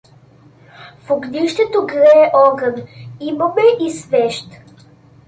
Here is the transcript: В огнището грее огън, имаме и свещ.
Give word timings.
В 1.03 1.11
огнището 1.11 1.85
грее 1.87 2.31
огън, 2.33 2.75
имаме 3.19 3.61
и 3.81 3.91
свещ. 3.91 4.45